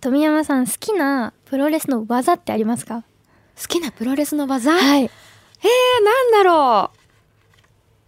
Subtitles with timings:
[0.00, 3.04] 富山さん好きなプロレスの技ってありますか？
[3.60, 5.02] 好きなプロレスの技、はい。
[5.04, 5.08] えー、
[6.04, 6.90] なんだろ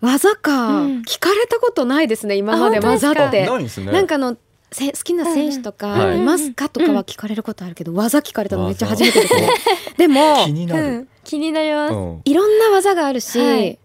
[0.03, 0.07] う。
[0.07, 1.03] 技か、うん。
[1.03, 3.47] 聞かれたことないですね今まで技って。
[3.47, 3.93] ないんですね。
[3.93, 4.37] なんかあの
[4.73, 6.15] せ好きな選手とかうん。
[6.15, 6.69] うんいますか？
[6.69, 9.49] とかは聞かれることあるけど、技聞かれたのめっちゃ初めてですね。
[9.97, 11.09] でも気になる、うん。
[11.23, 12.23] 気になります、うん。
[12.25, 13.79] いろんな技があるし、はい。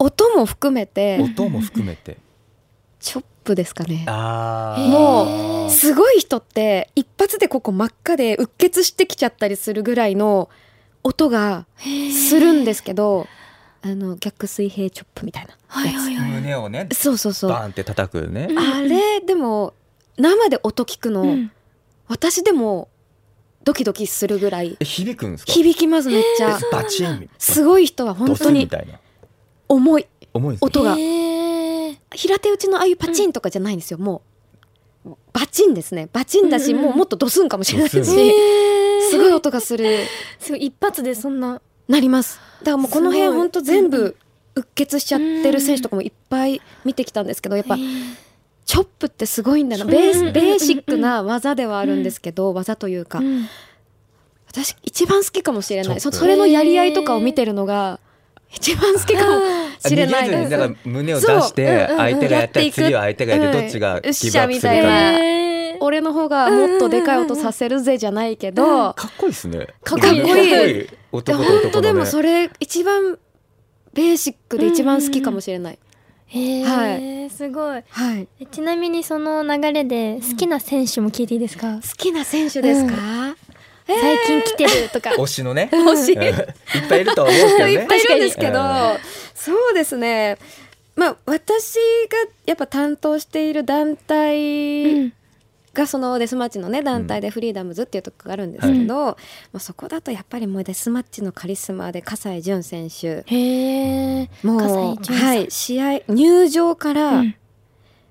[0.00, 2.18] 音も含めて音も含めて。
[3.00, 4.04] チョップですかね。
[4.06, 10.48] もうすごい人って一発でここ真っ赤でうっ血してきちゃったりするぐらいの
[11.02, 13.26] 音がするんですけど
[13.82, 16.30] あの逆水平チョップみたいなはいはいはい。
[16.32, 17.50] 胸をねそうそうそう。
[17.50, 19.74] バーンって叩くね、あれでも
[20.16, 21.50] 生で音聞くの、うん。
[22.08, 22.88] 私でも
[23.64, 25.52] ドキドキするぐらいえ響くんですか？
[25.52, 26.58] 響きますめっちゃ。
[26.58, 28.68] えバチンすごい人は本当に
[29.68, 30.06] 重い。
[30.34, 30.96] 重いですね音が
[32.14, 34.22] 平手打ちのああいうパチンとかじゃないんですよ、も
[35.04, 36.08] うバチンですね。
[36.12, 38.04] バチンだし、うんうんもうもっとドスンかもしれないし。
[39.10, 39.98] すごい音がする。
[40.38, 41.60] すごい一発でそんな。
[41.88, 42.38] なります。
[42.60, 44.16] だからもうこの辺本当全部
[44.54, 47.76] うっ血しちゃってる選手とかもいっぱい見てきたんですけどやっぱ
[48.66, 49.84] チョップってすごいんだな。
[49.86, 53.20] ベーうんスベーシックな技ではあるんですけど技というか。
[53.20, 53.46] うん。
[54.46, 56.00] 私一番好きかもしれない。
[56.00, 58.00] それのやり合いとかを見てるのが
[58.50, 59.42] 一番好きかも
[59.80, 60.30] しれない。
[60.30, 62.80] です逃げずにだから胸を出して相手がやったやっていく。
[62.80, 63.52] ら次は相手がやってうん。
[63.62, 64.72] どっちがギしブアップするか。
[64.72, 65.18] ゃみたいな。
[65.18, 65.76] へー。
[65.80, 69.68] 俺の方がもっとでかい音させるぜじゃないけどかっこいいですね。
[69.84, 70.22] かっこいい。
[70.22, 73.18] かっこいいで男と本当男のねでもそれ一番
[73.94, 75.78] ベーシックで一番好きかもしれない、
[76.26, 77.82] へーはすごい。
[77.88, 78.28] はい。
[78.40, 82.94] えちなみにその流れで好きな選手も聞いていいですか、好きな選手ですか、
[83.86, 85.10] 最近来てるとか。
[85.10, 85.70] 推しのね。
[85.72, 86.12] 推し。
[86.12, 86.22] うん。
[86.22, 86.34] いっ
[86.88, 87.72] ぱいいるとは思うんですけどね。
[87.72, 88.66] いっぱいいるんですけど、うん
[89.48, 90.38] そうですね。
[90.96, 95.12] まあ私がやっぱ担当している団体
[95.72, 99.16] がそのデスマッチのね団体でフリーダムズっていうとこがあるんですけど、ま
[99.54, 103.24] あ、そこだとやっぱりもうデスマッチのカリスマで葛西潤選手。
[103.26, 107.34] へえもうはい試合入場からうん。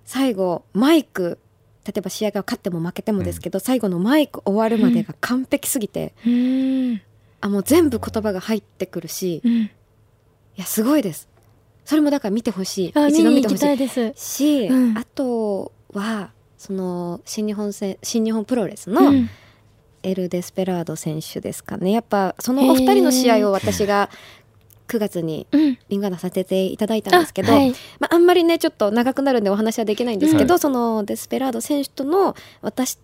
[0.06, 1.38] 最後マイク
[1.86, 7.02] 例えば試合が勝っても負けてもですけど、最後のマイク終わるまでが完璧すぎて、うん。
[7.40, 9.42] あもう全部言葉が入ってくるし、
[10.58, 11.28] いうんやすごいです。
[11.86, 12.90] それもだから見てほしい。
[12.90, 14.14] 一度見てほしたいいです。
[14.16, 14.98] し、うん。
[14.98, 19.30] あとはその新日本戦新日本プロレスうのん。
[20.04, 21.92] エル・デスペラード選手ですかね。
[21.92, 24.10] やっぱそのお二人の試合を私が
[24.88, 25.78] 9月にうん。
[25.90, 27.72] リンガーナさせていただいたんですけど、あはい。
[28.00, 32.98] まあ、あんまりねちょっと長くなるんでお話はできないんですけど、そのデスペラード選手との私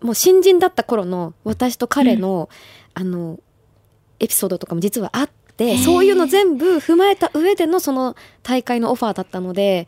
[0.00, 2.48] もう新人だった頃の私と彼の、
[2.94, 3.38] あの
[4.20, 9.86] エピソードとかも実はあってそういうの全部踏まえた上でのその大会のオファーだったので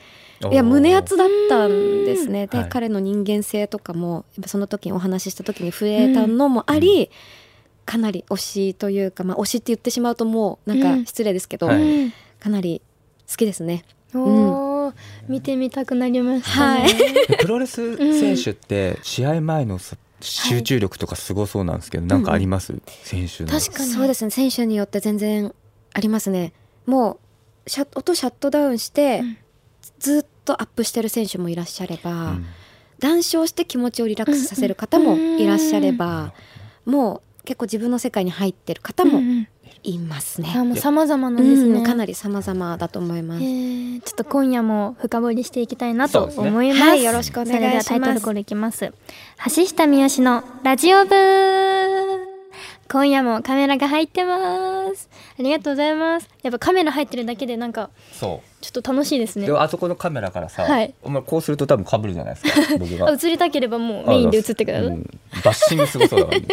[0.50, 1.70] いや胸熱だったん
[2.04, 2.46] ですね。
[2.46, 2.68] で、はい。
[2.68, 7.10] 彼の人間性とかもやっぱその時にお話しした時に触れたのもあり、
[7.86, 11.82] かなり推しというか、まあ、推しって言ってしまうともうなんか失礼ですけど、はい。
[12.04, 12.82] うんかなり
[13.28, 13.84] 好きですね。
[14.14, 14.92] おー。
[15.26, 17.36] 見てみたくなりましたね、はい。
[17.38, 23.50] プロレス選手って試合前のさ集中力とかすごそうなんですけど、なんかあります、選手の。
[23.50, 23.90] 確かに。
[23.90, 24.30] そうですね。
[24.30, 25.54] 選手によって全然
[25.92, 26.52] ありますね。
[26.86, 27.18] も
[27.66, 29.36] うシャ音シャットダウンして、うん。
[29.98, 32.46] ずっとアップしてる選手もいらっしゃれば、うん。
[32.98, 36.32] 談笑して気持ちをリラックスさせる方もいらっしゃれば、
[36.84, 39.48] もう結構自分の世界に入ってる方もうんうん
[39.86, 40.52] いますね。
[40.54, 43.42] あもう様々なんうですね、んかなり様々だと思います。
[43.42, 46.82] えーちょっと今夜も深掘りしていきたいなと思います。
[46.82, 48.92] はいよろしくお願いしますそれではタイトルコールいきます。
[49.56, 51.14] 橋下三好のラジオ部
[52.88, 55.08] 今夜もカメラが入ってます。
[55.38, 56.28] ありがとうございます。
[56.42, 59.48] やっぱカメラ入ってるだけでなんかそちょっと楽しいですうね。
[59.48, 64.86] であそこのカメラからさ、はいお前こうすると多分被るじゃないですか 僕があ映りたければもうメインで映ってください。
[64.86, 66.46] うんバッシングすごそうだから、ね、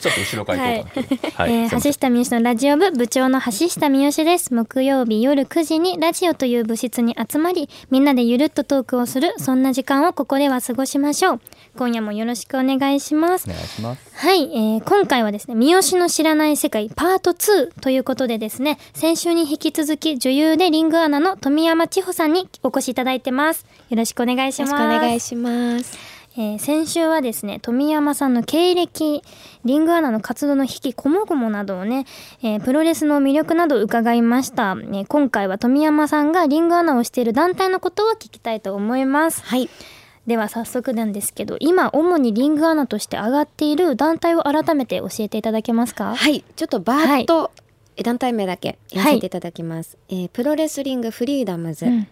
[0.00, 1.52] ちょっと後ろから行こうかな、はい。
[1.52, 4.54] えー橋下三好のラジオ部部長の橋下三好です。
[4.54, 11.40] 木曜日夜9時にラジオという部室に集まりみんなでゆるっとトークをするそんな時間をここでは過ごしましょう。
[11.76, 13.48] 今夜もよろしくお願いします。
[13.48, 14.10] お願いします。
[14.14, 23.66] はい、えー今回はですね三好の知らない世界パート2ということでですね先週に引き続き女優でリングアナの富山千穂さんにお越しいただいてます。
[23.90, 24.72] よろしくお願いしよます。
[24.72, 26.17] ろしくお願いします。
[26.36, 29.22] えー先週はですね富山さんの経歴
[29.64, 32.06] リングアナの活動の引きこもごもなどをね、
[32.42, 39.42] えープロレスの魅力などを伺いました、ね今回は富山さんがリングアナをしている団体のことを聞きたいと思います。
[39.42, 39.68] はい。
[40.26, 46.14] では早速なんですけど今主にリングアナとして上がっている団体を改めて教えていただけますか？
[46.14, 47.50] はい、ちょっとバーッと
[48.04, 49.96] 団体名だけ言わせていただきます。
[50.10, 52.06] えープロレスリングフリーダムズ、うん。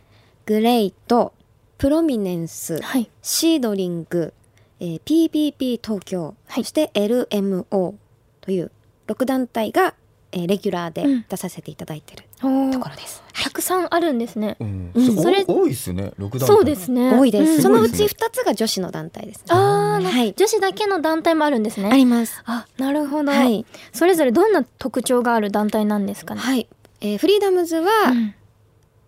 [0.47, 1.33] グレイト、
[1.79, 4.33] プロミネンス、はいシードリング、
[4.81, 7.95] えー PPP 東京、はいそして LMO
[8.41, 8.71] という
[9.09, 9.95] 6団体が、
[10.33, 13.23] えーレギュラーでうん出させていただいてるところです。
[13.35, 14.57] たくさんあるんですね。
[14.61, 17.13] うんうんそそれ多いですね六団体そうですね。
[17.19, 17.53] 多いです。
[17.53, 19.45] うんそのうち2つが女子の団体です、ね。
[19.51, 21.91] ああ、はい女子だけの団体もあるんですね。
[21.93, 22.43] あります。
[22.47, 23.33] あ、なるほど。
[23.33, 23.65] はい。
[23.93, 26.41] それぞれどんな特徴がある団体なんですかね？
[26.41, 26.67] はい。
[27.03, 28.35] えーフリーダムズは、うん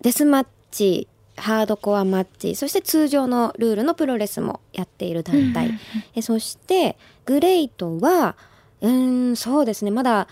[0.01, 5.67] デスマッチ、ハードコアマッチ、そして通常のルールのプロレスもやっている団体。
[5.67, 5.81] うんうん
[6.15, 8.37] えそして、グレイトは、
[8.81, 10.29] うーん、そうですね、まだ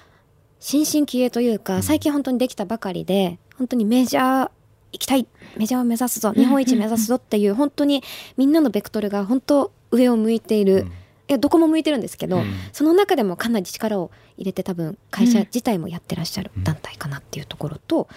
[0.61, 4.51] 新進気鋭というか、最近本当にできたばかりで、本当にメジャー
[4.93, 5.27] 行きたい、
[5.57, 8.03] メジャーを目指すぞ、日本一目指すぞっていう、本当に
[8.37, 10.75] みんなのベクトルが本当上を向いている。
[10.75, 10.93] うん。
[11.29, 12.45] いやどこも向いてるんですけど、うん。
[12.73, 18.09] その中でもかなり力を入れて多分会社自体もやってらっしゃる団体かなっていうところと、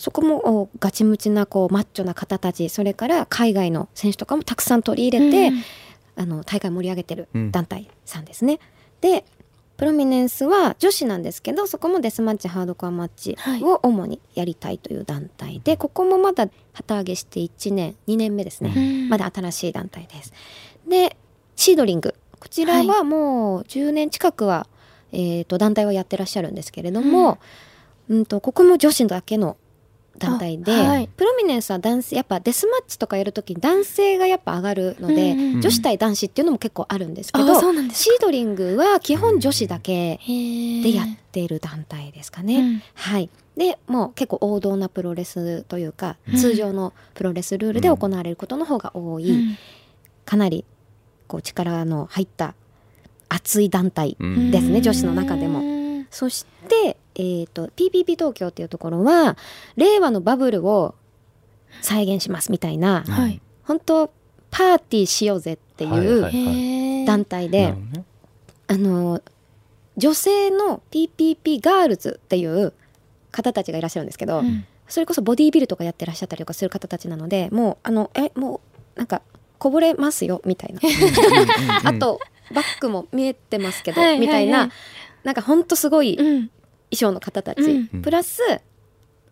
[0.00, 5.62] そこもおガチムチなこうマッチョな方たちそれから海外の選手とかもたくさん取り入れて、うん。
[6.16, 7.50] あの大会盛り上げてるうん。
[7.50, 8.60] 団体さんですね。
[9.02, 9.26] で
[9.76, 13.62] プロミネンスは女子なんですけどそこもデスマッチハードコアマッチはい。
[13.62, 19.08] を主にやりたいという団体で、ここもまだ旗揚げして1年2年目ですね、うん。
[19.10, 20.32] まだ新しい団体です。
[20.88, 21.14] で
[21.56, 22.14] シードリング。
[22.38, 24.66] こちらはもう10年近くは、
[25.12, 27.38] えー、と団体をやってらっしゃるんですけれども、
[28.08, 29.58] うん、とここも女子だけの
[30.20, 31.08] 団体で、あはい。
[31.08, 42.60] プロミネンスは男性やっぱデスマッチとかやるときに男性がやっぱ上がるので、うんうん女子対男子っていうのも結構あるんですけあどそうなんシードリングは基本女子だけでやっている団体ですかね。
[42.60, 42.82] うん。
[42.94, 46.36] はい、でもう結構王道なプロレスというか、うん。
[46.36, 49.56] 通常のプロレスルールで行われることの方が多い、うん。
[50.24, 50.64] かなり
[51.26, 52.54] こう力の入った
[53.28, 55.60] 熱い団体うんですね女子の中でも。
[55.60, 56.06] うん。
[56.10, 59.36] そして、えー、と PPP 東京っていうところは
[59.76, 60.94] 令和のバブルを
[61.80, 63.40] 再現しますみたいな、うんはい。
[63.64, 64.10] 本当
[64.50, 67.74] パーティーしようぜっていう団体で、
[68.66, 69.22] あの
[69.96, 72.72] 女性の PPP ガールズっていう
[73.30, 74.64] 方たちがいらっしゃるんですけど、うん。
[74.88, 78.60] それこそボディービルとかやってらっしゃったりとかする方たちなのでもうあのえも
[78.96, 79.22] うなんか
[79.58, 80.80] こぼれますよみたいな。
[81.88, 82.18] あと
[82.52, 84.26] バッグも見えてますけど、はいはいはい。
[84.26, 84.70] みたいな
[85.22, 86.18] なんかほんとすごい
[86.90, 88.02] 衣うん装の方たち、うん。
[88.02, 88.40] プラス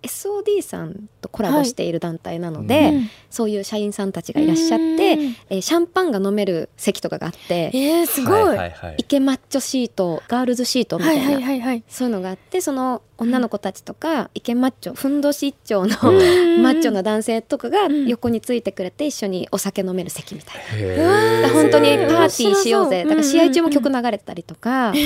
[0.03, 3.11] SOD さんとコラボしている団体なので、うん。
[3.31, 5.37] そういう社員さんたちがいらっしゃって、うん。
[5.50, 8.41] えーシャンパンが飲める席とかがあってえー、すごい。
[8.41, 8.95] ははいはいはい。
[8.99, 11.85] イケマッチョシートガールズシートみたいいな、はいはいはい。
[11.89, 16.12] そういうのがあってその女の子たちとか、イケマッチョふんどし一丁の、う
[16.59, 16.62] ん。
[16.62, 18.06] マッチョな男性とかがうん。
[18.06, 20.89] 横についてくれて一緒にお酒飲める席みたいな。
[20.89, 23.03] へうわーー本当にパーティーしようぜ。
[23.03, 25.03] だから試合中もうん曲流れてたりとか、そう。
[25.03, 25.05] っ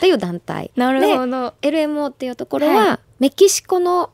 [0.00, 0.70] ていう団体。
[0.76, 1.54] なるほど。
[1.60, 4.10] で LMO っていうところは、はメキシコの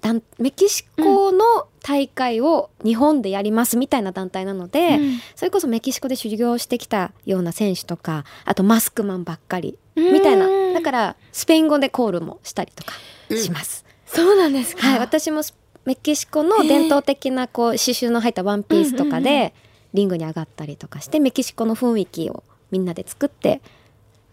[0.00, 5.20] 団メキシコの大会を日本でやりますみたいな団体なので、うん。
[5.34, 10.46] それこそメキシコで修行してきたような選手とかあとマスクマンばっかりみたいな。
[10.46, 10.74] うん。
[10.74, 12.94] だからスペイン語でコールもしたりとか
[13.34, 13.84] します。
[14.06, 14.86] そうなんですか。
[14.86, 15.54] はい、私もス
[15.84, 19.22] メキシコの伝統的なこう刺繍の入ったワンピースとかうんうんうん。
[19.24, 19.54] で
[19.92, 23.60] リングに上がったりとかしてメキシコの雰囲気をみんなで作って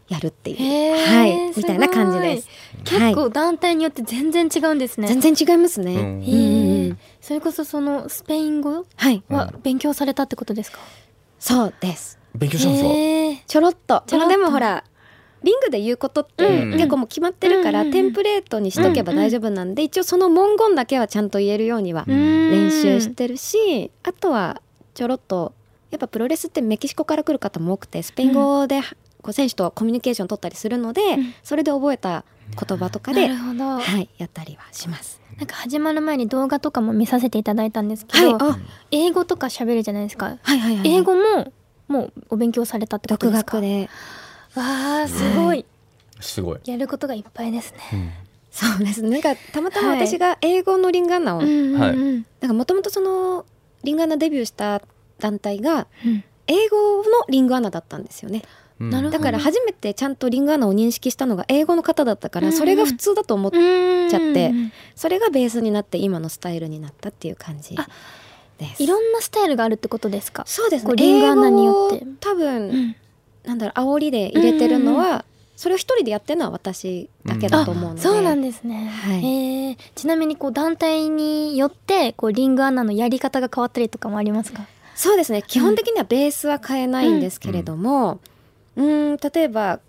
[0.07, 0.57] やるっていう、
[0.95, 2.47] はい、みたいな感じです。
[2.85, 5.07] 結構団体によって全然違うんですね。
[5.07, 5.95] 全然違いますね。
[5.95, 6.97] うん。
[7.19, 10.79] それこそそのスペイン語はい、は勉強されたってことですか？
[11.39, 12.17] そうです。
[12.33, 14.03] 勉強したんですちょろっと。
[14.07, 14.29] ちょろっと。
[14.29, 14.83] でもほら、
[15.43, 16.71] リングで言うことってうん。
[16.71, 22.51] 結構もう決まってるから、うんテンプレートにしとけば大丈夫なんで、一応その文言だけはちゃんと言えるようにはうん。
[22.51, 24.61] 練習してるし、あとは
[24.93, 25.53] ちょろっと
[25.91, 28.81] やっぱプロレスってメキシコから来る方も多くてスペイン語で
[29.21, 32.23] こう選手とコミュニケーション取ったりするので、うんそれで覚えた
[32.67, 33.27] 言葉とかなで。
[33.33, 35.19] はい、やったりはします。
[35.37, 38.59] なんか始まる前に動画とかも見させていただいたんですけど、はい、あ、
[38.91, 40.37] 英語とか喋るじゃないですか。
[40.41, 40.95] はいはいはい。
[40.95, 41.51] 英語も
[41.87, 43.57] もうお勉強されたってこと独ですか？
[43.57, 43.89] 学で。
[44.55, 45.65] わあすごい。
[46.19, 47.79] すごいやることがいっぱいですね。
[47.93, 48.11] うん
[48.49, 49.09] そうですね。
[49.09, 53.45] なんかたまたまはい私が英語のリングアナを、うんうんうんはいうんなんかもともとその
[53.83, 54.81] リングアナデビューした
[55.19, 58.39] 団体がうん英語のリングアナだったんですよね。
[58.39, 58.45] うん
[58.79, 67.87] だから初めてちゃんとリングアナを認識したのが英語の方だったから、うんうんそれが普通だと思っちゃってうんそれがベースになって今のスタイルになったっていう感じあ
[68.57, 68.83] です。
[68.83, 70.43] いろんなスタイルがあるってことですか？
[70.45, 70.93] そうですね。
[70.95, 72.05] リングアナによって。
[72.19, 72.95] 多分、うん。
[73.45, 78.87] なんだろう煽りで入れてるのは、それを一人でやってるのは私だけだと思うので、そうなんですね。
[78.87, 79.25] はい。
[79.25, 79.77] へー。
[79.95, 84.65] ちなみにこう団体によってこうリングアナのやり方が変わったりとかもありますか？
[84.95, 85.43] そうですね。
[85.45, 89.79] 基本的にはベースは変えないんですけれども、うーん例えば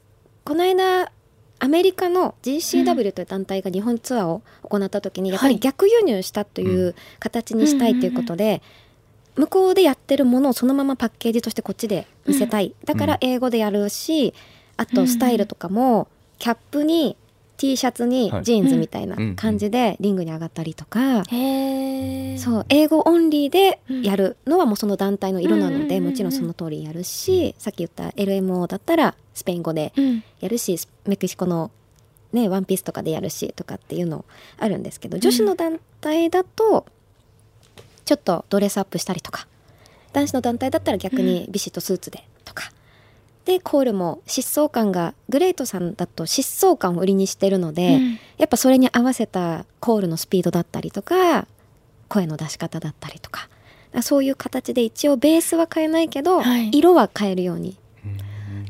[0.45, 1.13] この間
[1.61, 8.63] アメリカの GCW という団体が日本ツアーを行った時にやっぱり逆輸入したという形にしたいということで、
[9.37, 14.35] 向こうでやってるものをそのままパッケージとしてこっちで見せたい、だから英語でやるし
[14.77, 17.17] あとスタイルとかもキャップに
[17.59, 18.45] T シャツにはい。
[18.45, 22.67] ジーンズみたいな感じでリングに上がったりとか、そう。
[22.69, 30.23] 英語オンリーでやるのはもうその団体の色なのでもちろんその通りやるしさっき言った LMO だったらスペイン語でうん。
[30.41, 31.71] やるしメキシコの、
[32.33, 34.25] ね、ワンピースとかでやるしとかっていうの
[34.59, 36.87] あるんですけど女子の団体だと
[38.05, 39.49] ちょっとドレスアップしたりとか
[40.13, 42.71] 男子の団体だったら逆にビシッとスーツでとか。
[43.49, 48.19] でコールも疾走感がグレートさんだと疾走感を売りにしてるので、うん。
[48.37, 51.47] やっぱそれに合わせたコールのスピードだったりとか
[52.09, 53.49] 声の出し方だったりとか
[54.03, 56.69] そういう形で一応ベースは変えないけど、はい。
[56.73, 57.79] 色は変えるように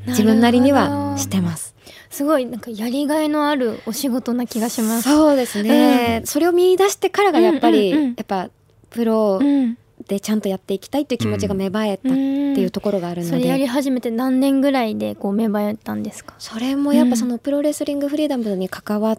[0.07, 1.75] 自分なりにはしてます。
[2.09, 5.09] すごいなんかやりがいのあるお仕事な気がします。
[5.11, 8.15] そうですね、それを見出してからがやっぱり、うんうんうん。
[8.15, 8.49] やっぱ
[8.91, 9.77] プロうん
[10.07, 16.35] でちゃんとやっていきたいっていう気持ちが芽生えたっていうところがあるので、それやり始めて何年ぐらいでこう芽生えたんですか？
[16.39, 19.19] それもやっぱそのプロレスリングフリーダムに関わっ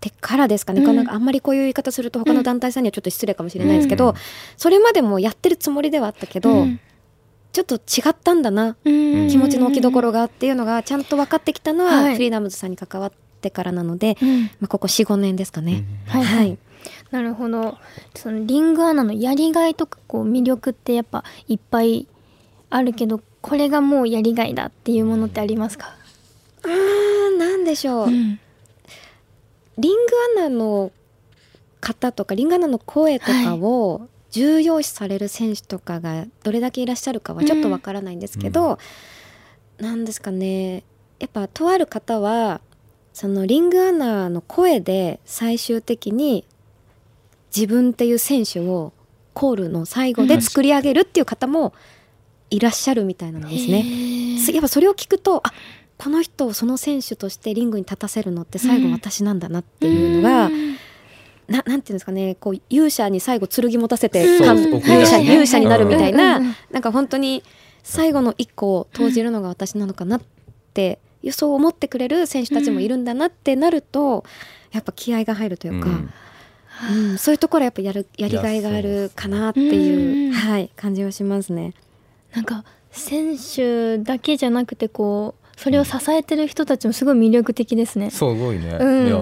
[0.00, 0.96] てからですかね、うん。
[0.96, 4.14] なんかあんまりこういう言い方すると他の団体さんにはちょっと失礼かもしれないですけど、
[4.56, 6.80] それまでもやってるつもりではあったけど、うん。
[7.50, 9.28] ちょっと違ったんだな、うん。
[9.28, 12.14] 気持ちの置きどころがっていうのがちゃんと分かってきたのは、はい。
[12.14, 14.42] フリーダムズさんに関わってからなので、うん。
[14.42, 15.84] まあ、ここ45年ですかね。
[16.06, 16.24] はい。
[16.24, 16.58] はい
[17.10, 17.78] なるほど。
[18.14, 22.06] そのリングアナのやりがいとかこう魅力ってやっぱいっぱい
[22.70, 25.94] あるけどこれがもうやりがいだっていうものってありますか、
[26.64, 28.40] うーんなんでしょう、うん。
[29.78, 29.92] リン
[30.36, 30.92] グアナの
[31.80, 38.78] 方とかリングアナの声とかを重要視される選手とかがどれだけいらっしゃるかはちょっとわからないんですけど、
[39.78, 40.82] なんですかね。
[41.20, 42.60] やっぱとある方は
[43.12, 46.44] そのリングアナの声で最終的に
[47.54, 48.92] 自分っていう選手を
[49.34, 51.72] コールの最後で作り上げるっていう方も
[52.50, 54.38] いらっしゃるみたいなんですね。
[54.40, 55.52] すやっぱそれを聞くとあ
[55.96, 60.76] この人をその選手としてリングに立たせるのって最後私なんだなっていうのが、うん。
[61.48, 64.76] ななんていうんですかねこう勇者に最後剣持たせてうん。
[64.78, 66.54] 勇者勇者になるみたいな、うん。
[66.70, 67.42] なんか本当に
[67.82, 70.20] 最後の一個を投じるのが私なのかなっ
[70.74, 70.98] て、
[71.30, 74.24] そう思ってくれる選手たちもいるんだなってなると、
[74.72, 76.10] やっぱ気合が入るというか、うん
[77.18, 80.32] そういうところはやっぱやるやりがいがあるかなっていううん。
[80.32, 81.74] はい、感じはしますね。
[82.34, 88.10] なんか選手だけじゃなくてこうそれを支えてる人たちもすごい魅力的ですね。
[88.10, 89.06] すごいね、うん。
[89.06, 89.16] いや。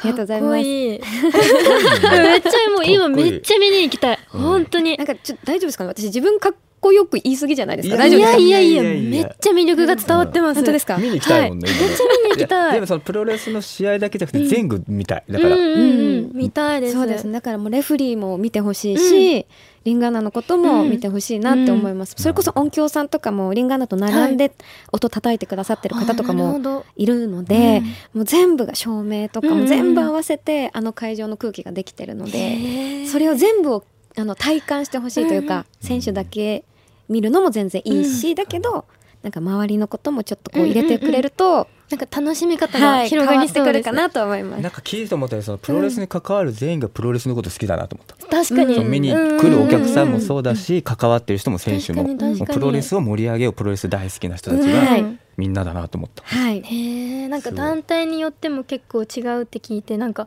[0.04, 1.00] りがとうございますかっこいい
[2.22, 4.18] めっちゃもう今めっちゃ見に行きたい。
[4.32, 4.40] うん。
[4.40, 4.96] 本当に。
[4.96, 5.90] なんかちょっと大丈夫ですかね？
[5.90, 7.94] 私自分かっこよく言い過ぎじゃないですか？
[7.94, 8.38] いや大丈夫ですか？
[8.38, 10.54] いやいやいやめっちゃ魅力が伝わってます。
[10.56, 10.98] 本当ですか？
[10.98, 11.48] 見に行きたい。
[11.48, 12.66] もんね、今ねめっちゃ見に行きたい。
[12.68, 16.30] やでもそのプロレスの試合だけじゃなくて全部見たい、だから、うんうんうん。
[16.34, 16.94] 見たいです。
[16.94, 17.32] そうですね。
[17.32, 19.46] だからもうレフリーも見てほしいし、
[19.84, 22.22] リングアナのことも見てほしいなって思います、うん。
[22.22, 24.52] それこそ音響さんとかもリングアナと並んで
[24.92, 26.84] 音叩いてくださってる方とかもど。
[26.96, 27.82] いるので、
[28.12, 33.84] もう全部が照明とかも全部合わせてあの会場の空気ができてるので、それを全部を
[34.16, 35.86] あの体感してほしいというか、うん。
[35.86, 36.64] 選手だけ
[37.08, 38.84] 見るのも全然いいし、だけど
[39.22, 43.72] なんか周りのこともちょっとこう入れてくれると、なんか楽しみ方はい、が広がり変わってそうですね。
[43.72, 44.62] くるかなと思います。
[44.62, 48.84] なんか聞いて思ったよりそのプロレスに関わる全員がプロレスのこと好きだなと思った、確かに。
[48.84, 54.72] 見に来るお客さんもそうだし、関わってる人も選手ももうプロレスを盛り上げようプロレス大好きな人たちうん。
[54.72, 55.18] がはい。
[55.38, 60.26] みんなだなと思った、はい、へえなんか団体によっても結構違うって聞いてなんか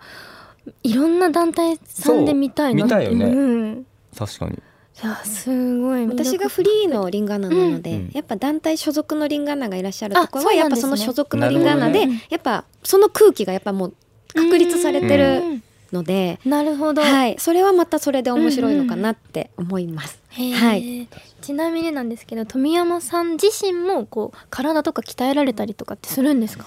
[0.83, 3.25] いろんな団体さんで見たいな見たいよね。
[3.25, 3.85] うん、
[4.17, 4.57] 確かに
[5.03, 6.05] いやすごい。
[6.07, 8.11] 私がフリーのリンガーナなので、うん。
[8.13, 13.93] やっぱ団体所属のリンガーナがいらっしゃるところはやっぱその所属のリンガーナで、ねやっぱその空気がやっぱもう
[14.33, 20.19] 確立されてるので、なるほど、はい、それはまたそれで面白いのかなって思います。
[20.29, 21.07] へえはい。
[21.41, 26.65] ちなみになんですけど富山さん自身もこう体とか鍛えられたりとかってするんですか、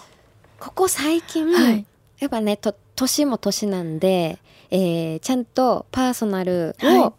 [0.58, 1.86] ここ最近、はい。
[2.18, 4.38] やっぱねと年も年なんで、
[4.70, 6.98] えーちゃんとパーソナルはい。
[7.00, 7.14] を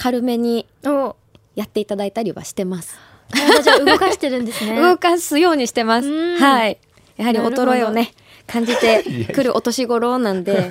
[0.00, 1.14] 軽めにお。
[1.56, 2.96] やっていただいたりはしてます。
[3.30, 4.76] 体じゃあ動かしてるんですね。
[4.80, 6.08] 動かすようにしてます。
[6.08, 6.40] うん。
[6.40, 6.78] はい。
[7.18, 8.14] やはり衰えをね
[8.46, 9.04] 感じて
[9.34, 10.70] くるお年頃なんで、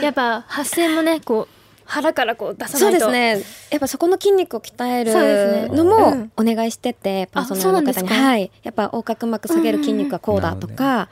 [0.00, 3.10] やっぱ発声もねこう腹からこう出さそうないと。
[3.10, 3.44] ですね。
[3.70, 5.76] やっぱそこの筋肉を鍛えそうですね。
[5.76, 6.20] るのうん。
[6.20, 8.52] もお願いしてて、パーソナルの方に、はい。
[8.62, 11.08] やっぱ横隔膜下げる筋肉はこうだとか、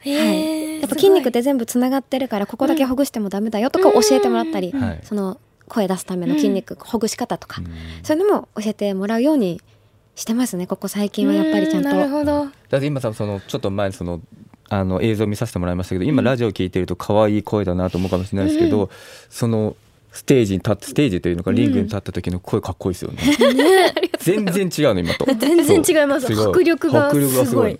[0.00, 0.80] へはえい。
[0.80, 5.00] やっぱ筋肉って全部つながってるからここだけほぐしてもダメだよとか教えてもらったり、うんはい。
[5.02, 7.68] その声出すための筋肉、ほぐし方とか、うん。
[8.02, 9.60] そういうのも教えてもらうように
[10.14, 10.66] してますね。
[10.66, 11.90] ここ最近はやっぱりちゃんと。
[11.90, 12.46] うなるほど。
[12.70, 14.20] だって今さそのちょっと前にその
[14.68, 18.90] あの映像見させてもらいましたけど今ラジオ聞いてると可愛い声だなと思うかもしれないですけど、
[19.30, 19.76] その
[20.12, 23.94] ステージに立ってステージというのかリングに立った時の声かっこいいですよね、ね。
[24.18, 25.24] 全然違うの今と。
[25.38, 26.26] 全然違います。
[26.32, 27.78] 迫力がすごい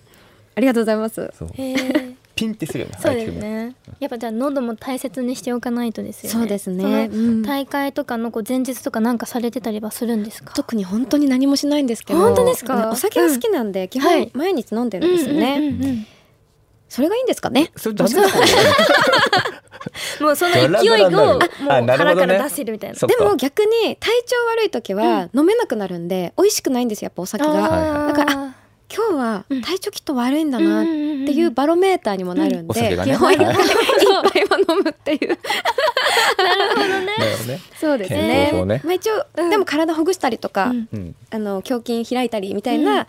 [0.58, 1.30] ありがとうございます。
[2.34, 3.74] ピンってするよねそうですね。
[4.00, 6.38] やっぱじゃあ喉も大切にしておかないとですよね。
[6.38, 7.08] そうですね。
[7.44, 10.52] 大会とかのこう前日とかなんかされてたりはするんですか？
[10.54, 12.18] 特に本当に何もしないんですけど。
[12.20, 12.76] 本当ですか？
[12.76, 14.30] ねお酒が好きなんで、基本はい。
[14.34, 16.06] 毎日飲んでるんですよね、
[16.88, 17.70] それがいいんですかね？
[17.76, 18.26] それダメですよ。
[18.26, 18.32] ね
[20.20, 21.38] もうその勢いをもう
[21.68, 22.96] 腹から出せるみたいな。
[22.96, 27.50] でも逆に体調悪い時は飲めなくなるんで美味しくないんですよやっぱお酒が。
[27.50, 28.54] はいだから
[28.94, 30.90] 今日は体調きっと悪いんだなって
[31.32, 33.12] いうバロメーターにもなるんで、お酒がね。
[33.12, 33.56] 基本一杯はい。
[33.56, 35.38] 一杯は飲むっていう。
[36.38, 37.60] なるほどね。
[37.78, 38.80] そうです健ねね。
[38.84, 40.88] まあ、一応、でも体ほぐしたりとか、うん。
[40.92, 41.14] うん。
[41.30, 43.06] あの胸筋開いたりみたいな、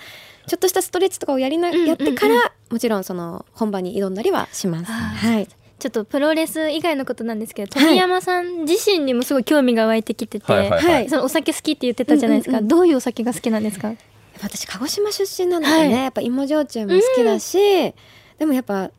[0.47, 4.91] ちょっとしたストレッチとかをやりな、んうんうんやってからもちろんその本番に挑んだりはします。
[4.91, 5.47] あはい。
[5.79, 7.89] ちょっとプロレス以外のことなんですけどはい。
[7.89, 10.83] 富山さん自身にもすごい興味が湧いてきてて、はいはい。
[10.83, 11.09] はい。
[11.09, 12.67] そのお酒好きって言ってたじゃないですか、うんうんうん。
[12.67, 13.93] どういうお酒が好きなんですか？
[14.41, 15.91] 私鹿児島出身なのでね、はい。
[16.03, 17.57] やっぱ芋焼酎も好きだし、
[18.37, 18.91] でもやっぱ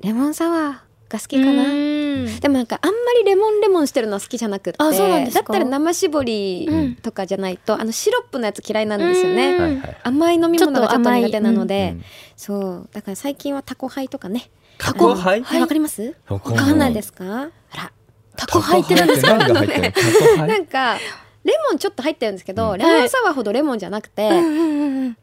[0.00, 1.62] レモンサワーが好きかな。
[1.62, 2.40] うん。
[2.40, 5.52] でもなんかあんまりレモンレモンしてるのは好きじゃなくってあそうなんですか？
[5.52, 12.04] だったら生搾りとかじゃないと、あのシロップのやつ嫌いなんですよね、甘い飲み物がちょっと苦手なので、うん
[12.36, 12.88] そう。
[12.92, 14.50] だから最近はタコハイとかね。
[14.78, 15.42] タコハイ？
[15.42, 16.14] はいわかります？
[16.28, 17.24] わかんないですか？
[17.24, 17.92] あら。
[18.36, 19.38] タコ入ってるんですか？
[19.38, 19.92] タコハイって何が入ってるの？
[19.92, 20.00] タ
[20.34, 20.48] コハイ？
[20.50, 20.96] なんか
[21.44, 22.78] レモンちょっと入ってるんですけど、うん。
[22.78, 24.28] レモンサワーほどレモンじゃなくて、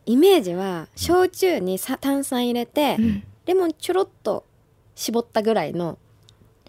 [0.05, 3.23] イメージは焼酎にさ炭酸入れて、うん。
[3.45, 4.45] レモンちょろっと
[4.95, 5.97] 絞ったぐらいの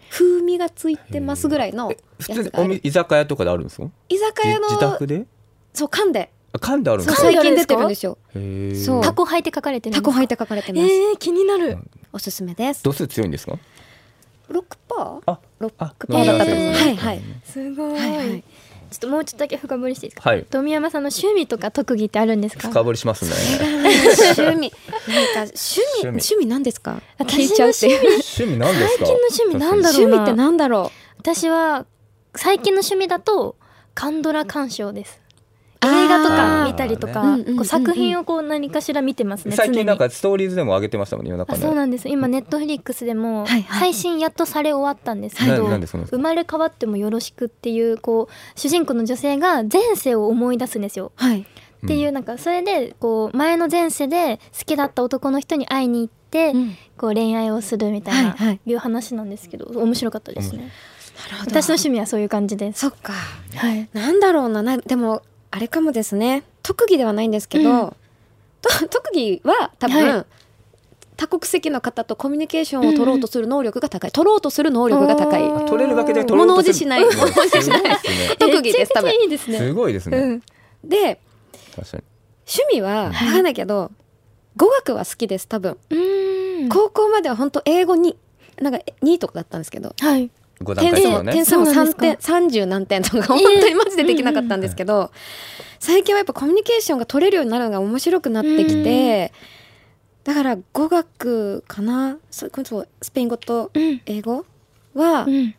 [0.09, 3.87] 風味がついてますぐらいのや普通につが居酒屋とかであるんですか？
[4.09, 5.25] 居酒屋のじ自宅で？
[5.73, 6.31] そう缶で。
[6.51, 7.21] あ缶であるんですか？
[7.21, 8.17] 最近出てるんですよ。
[8.35, 8.83] へー。
[8.83, 9.03] そう。
[9.03, 11.77] タコ入って書かれてるタコハイって書かれてます、えー、気になる。
[12.11, 12.83] おすすめです。
[12.83, 13.57] 度数強いんですか
[14.49, 15.21] ？6パー？
[15.25, 17.21] あ6あパーだったと思うえーはいはい。
[17.43, 18.43] すごい、はいはい
[18.93, 20.45] ちょっともうちょっとだけ深掘りしていいですか、はい。
[20.49, 22.69] 富山さんの趣味とか特技ってあるんですか？
[22.69, 23.31] 深掘りしますね。
[24.37, 24.47] 趣味。
[24.47, 24.71] なんか
[25.41, 26.07] 趣味趣味。
[26.07, 27.01] 趣味なんですか？
[27.17, 28.57] 私の聞いちゃう趣味。
[28.57, 29.05] なんですか？
[29.05, 31.85] 最近の趣味なんだろう趣味ってなんだろ私は
[32.35, 33.55] 最近の趣味だと
[33.95, 35.21] カンドラ鑑賞です
[35.85, 42.09] 映画とか見たりとか、こう作品をこう何かしら見てますね最近なんかストーリーズでも上げてましたもんね夜中あねそうなんです。
[42.09, 51.11] 今ネットフリックスでもはいはい配信やっとされ終わったんですけどななんでそうなんですか生まれ変わってもよろしくっていうこう主人公の女性が前世を思い出すんですよ。
[51.19, 51.41] うはい。
[51.41, 56.75] っていうなんかそれでこう前の前世で好きだった男の人に会いに行って、うん。
[56.97, 58.59] こう恋愛をするみたいな、はいはい。
[58.65, 60.59] いう話なんですけど面白かったですね。
[60.59, 61.51] なるほど。
[61.51, 62.79] 私の趣味はそういう感じです。
[62.79, 63.13] そっか。
[63.55, 63.89] はい。
[63.93, 64.63] なんだろうな。
[64.63, 65.23] なでも
[65.55, 66.41] あれかもですね。
[66.63, 67.95] 特技ではないんですけど、うん。
[68.59, 70.25] と特技は多分、はい。
[71.15, 75.65] 多国籍の方とコミュニケーションを取ろうとする能力が高い、取ろうとする能力が高い。
[75.67, 77.05] 取れるだけで取ろうと物おじしない。
[77.05, 77.83] 物おじしない。
[77.83, 77.97] ね
[78.39, 79.11] 特技です多分。
[79.11, 79.59] いいですね。
[79.59, 80.43] すごいですね、うん。
[80.83, 81.19] で
[81.77, 82.03] 趣
[82.73, 83.91] 味は分かんないけど、
[84.57, 85.77] 語学は好きです多分。
[86.69, 88.17] 高校までは本当英語に
[88.59, 90.29] なんか2とかだったんですけどはい
[90.61, 92.01] 5段点数も、階ね点数も3そうなんですか。
[92.01, 95.11] 点30何点とか本当にマジでできなかったんですけど、
[95.79, 99.33] 最近はやっぱコミュニケーションが取れるようになるのが面白くなってきて、
[100.23, 102.17] だから語学かな？
[102.31, 104.45] そそうスペイン語とうん英語
[104.93, 105.55] は好うん。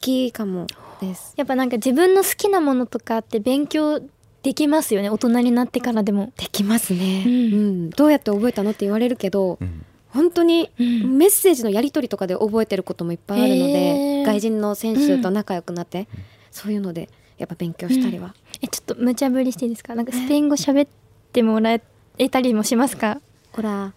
[0.00, 0.66] きかも
[1.00, 1.34] です。
[1.36, 4.00] やっぱなんか自分の好きなものとかって勉強
[4.42, 5.08] できますよね。
[5.08, 6.32] 大人になってからでも。
[6.36, 7.90] できますね、ううんん。
[7.90, 11.18] どうやって覚えたのって言われるけど、うん本当にうん。
[11.18, 14.26] メッセージのやり取りとかで覚えてることもいっぱいあるのへでー。
[14.26, 16.06] 外人の選手と仲良くなって、
[16.50, 19.94] そういうのでやっぱ勉強したりは、えちょっと無茶ぶりしていいですか？
[19.94, 20.88] なんかスペイン語喋っ
[21.32, 21.72] てもら
[22.18, 23.20] えたりもしますか？
[23.52, 23.92] ほら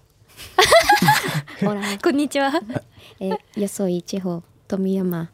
[1.59, 2.51] ほらこんにちは。
[3.19, 5.27] eh, yo soy Chiho Tomiyama.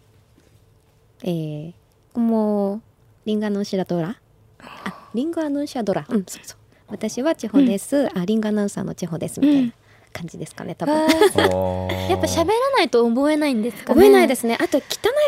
[1.23, 1.73] Eh,
[2.13, 2.81] como
[3.25, 4.15] ring anunciadora.
[4.59, 6.05] あ、リングアナウンサードラ。
[6.07, 6.57] うん、そうそう。
[6.87, 8.07] 私は千穂です。
[8.17, 9.73] あ、リングアナウンサーの千穂ですみたいな
[10.13, 10.75] 感じですかね。
[10.75, 10.95] 多分。
[10.95, 14.57] やっぱ喋らないと覚えないんですかね覚えないですすね。
[14.59, 14.83] あと汚い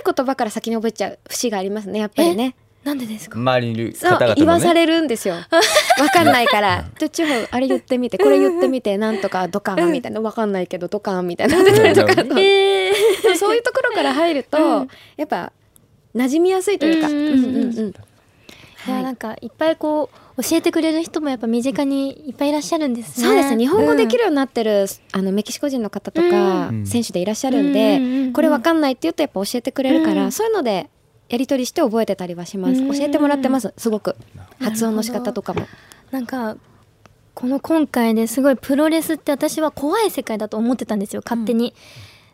[0.06, 2.00] 言葉から先に覚えちゃう節がありますね。
[2.00, 2.56] やっぱりね。
[2.84, 3.38] なんでですか？
[3.40, 5.36] 周りにいるそう方々のね言わされるんですよ。
[5.36, 5.48] わ
[6.14, 6.86] かんないから。
[7.00, 11.58] ちょ千穂あれ言ってみて、これ言ってみて、 なんとかドカンみたいな、わかんないけどドカンみたいな。
[11.64, 12.92] とかうんえ
[13.38, 15.54] そういうところから入ると、うんやっぱ
[16.14, 17.94] 馴染みやすいというか、うんうんうんうん
[18.88, 23.28] いやなんかいっぱいこう教えてくれる人もやっぱ身近にいっぱいいらっしゃるんですね。
[23.28, 23.58] そうですね。
[23.58, 26.88] 日本語できる、るようになってる、あのメキシコ人の方とか、うん。
[26.88, 28.34] 選手でいらっしゃるんで、うんうんうんうん。
[28.34, 30.32] これわかんないって言うとやっぱ教えてくれるから、うん。
[30.32, 30.90] そういうので
[31.30, 32.92] やり取りして覚えてたりはします、うん。
[32.92, 34.16] 教えてもらってますすごく。
[34.60, 35.68] 発音の仕方とかも。
[36.12, 36.58] なんか
[37.34, 41.74] この今回ですごいプロレスって私は怖い世界だと思ってたんですよ勝手に、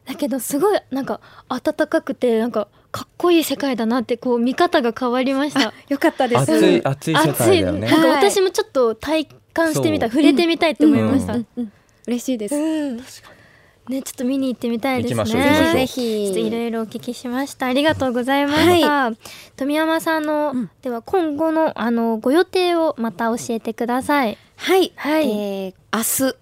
[0.09, 5.71] だけどすごいなんか暖かくてなんかかっこいい世界だなってこう見方が変わりました。
[5.87, 6.41] よかったです。
[6.41, 7.81] 熱い熱い世界だよね。
[7.81, 11.33] なんかはい私もちょっと体感してみた触れてみたいって思いました。
[11.35, 11.71] ううん。
[12.07, 12.97] 嬉しいです、うん。
[12.97, 15.25] ねちょっと見に行ってみたいですね。
[15.25, 15.43] ぜちょっ
[15.73, 17.67] といろひいろお聞きしました。
[17.67, 19.11] ありがとうございました。
[19.57, 20.71] 富山さんの、うん。
[20.81, 24.39] では今後のあのご予定をまた教えてください。
[24.55, 25.29] はい、はい。
[25.29, 26.35] えー明明日、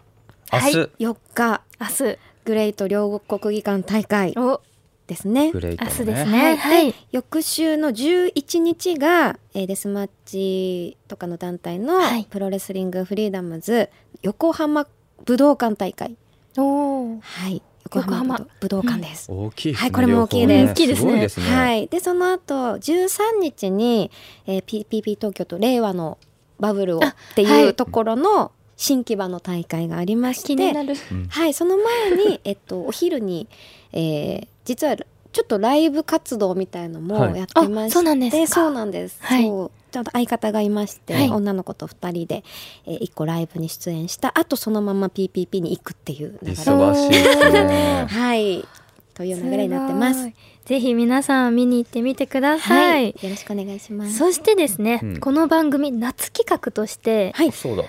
[0.52, 0.72] はい。
[0.72, 1.62] 日4日。
[1.82, 4.62] 明日グレート両国国技館大会お。
[5.06, 5.52] ですね。
[5.52, 6.56] グレイトのね明日ですね。
[6.56, 6.96] はい。
[7.12, 12.24] 翌週の11日が、えーデスマッチとかの団体のはい。
[12.24, 13.90] プロレスリングフリーダムズ
[14.22, 14.88] 横浜
[15.26, 16.16] 武道館大会。
[16.58, 17.20] おお。
[17.20, 17.62] はい。
[17.94, 19.82] 横浜武道館です、大きいですね。
[19.82, 20.72] はいこれも大きいです。
[20.72, 21.30] 大きいですね。
[21.30, 21.46] すね。
[21.54, 21.88] はい。
[21.88, 24.10] でその後13日に、
[24.46, 26.18] えー、PPP 東京と令和の
[26.62, 27.66] バブルをってはい。
[27.66, 30.74] いうところの新木場の大会がありまして、
[31.30, 33.48] はい、その前に、 えっと、お昼に、
[33.92, 37.38] えー実はちょっとライブ活動みたいのもはい。
[37.38, 38.48] やってまして、あそうなんですか。
[38.48, 39.18] そうなんです。
[39.22, 39.44] はい。
[39.44, 41.30] そうちゃんと相方がいまして、はい。
[41.30, 42.44] 女の子と二人で、
[42.86, 46.54] えー、一個ライブに出演したあとそのまま PPP に行くっていう流れ。
[46.54, 48.06] 忙しいですね。
[48.10, 48.66] はい。
[49.14, 50.30] という流れになってます。
[50.66, 53.08] ぜひ皆さん見に行ってみてください。
[53.08, 54.18] よろしくお願いします。
[54.18, 55.20] そしてですね、うん。
[55.20, 57.52] この番組夏企画として、はい。
[57.52, 57.84] そうだ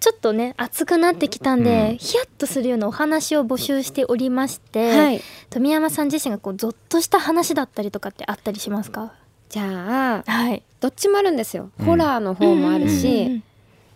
[0.00, 1.96] ちょっとね暑くなってきたんで、うん。
[1.96, 5.20] ヒヤッとするようなお話を募集しておりまして、はい。
[5.50, 9.12] 富山さん自身がこうゾッとした話だったりとかってあったりしますか？
[9.48, 10.62] じゃあはい。
[10.80, 11.86] どっちもあるんですよ、うん。
[11.86, 13.42] ホラーの方もあるし、うんうんうん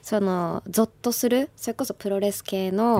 [0.02, 2.98] そのゾッとするそれこそプロレス系の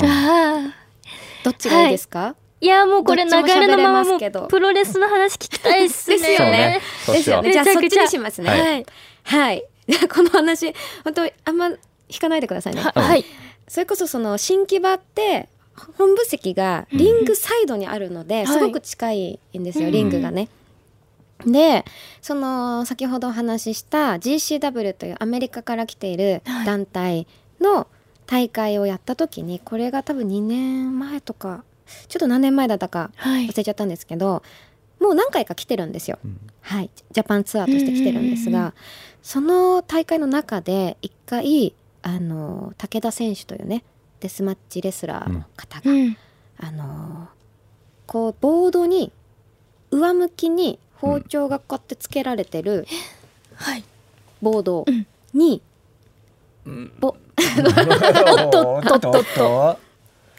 [1.42, 2.66] どっちがいいですか、い。
[2.66, 4.44] やもうこれ流れれのままもますけど。
[4.44, 6.18] うプロレスの話聞きたいっすね。
[6.18, 6.80] ですよね。
[7.06, 7.48] そうですよね。
[7.48, 8.50] めじゃあそっちにしますね。
[8.50, 8.84] ははいい。
[9.24, 9.64] はい。
[10.14, 11.70] この話、本当あんま
[12.10, 12.82] 引かないでくださいね。
[12.82, 13.24] ははい。
[13.68, 15.48] それこそその新木場って、
[15.96, 20.48] 本部席がリングサイドにあるので、うんすごく近いんですよ、はいリングがね。
[21.46, 21.84] で、
[22.20, 27.26] その先ほどお話しした GCW というアメリカから来ている団体
[27.60, 27.86] の
[28.26, 31.64] 大会をやった時に、これが多分2年前とか、
[32.08, 33.46] ちょっと何年前だったかはい。
[33.46, 34.42] 忘れちゃったんですけど、
[35.00, 36.18] もう何回か来てるんですよ。
[36.24, 36.38] うん。
[36.60, 38.72] はい、ジャパンツアーとして来てるんですが、うんうんうん。
[39.22, 43.84] その大会の中で一回あの武田選手というね
[44.20, 46.16] デスマッチレスラーの方が、うん。
[46.58, 47.28] あの
[48.06, 49.12] こうボードに
[49.90, 52.86] 上向きに包丁がこうやってつけられてる
[53.54, 53.84] はい。
[54.42, 55.06] ボードうん。
[57.00, 57.14] おっ
[58.50, 59.78] とっとっとっと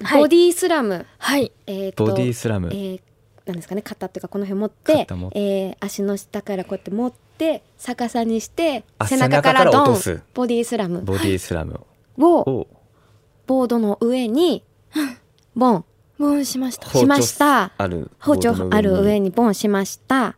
[0.04, 0.22] はい。
[0.22, 1.52] ボディースラム、はい。
[1.66, 3.02] えーとボディスラム、えー
[3.46, 7.18] なんですかね肩っていうかこの辺持って肩持っえー足の下からこうやって持って
[7.78, 10.22] 逆さにしてあ背中から背中からドン落とす。
[10.34, 11.02] ボディスラム。
[11.02, 11.80] ボディスラム。
[12.18, 12.68] をを
[13.48, 14.64] ボードの上に
[15.56, 15.86] ボン。
[16.20, 16.86] ボンしました。
[16.88, 17.72] 包丁しました。
[17.78, 19.32] ある包丁ある上に。
[19.32, 20.36] ボンしました。